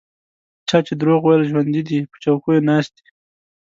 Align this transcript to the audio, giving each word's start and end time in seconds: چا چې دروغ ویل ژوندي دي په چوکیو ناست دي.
چا 0.67 0.77
چې 0.85 0.93
دروغ 1.01 1.21
ویل 1.25 1.43
ژوندي 1.49 1.81
دي 1.89 1.99
په 2.09 2.15
چوکیو 2.23 2.65
ناست 2.69 2.91
دي. 2.97 3.07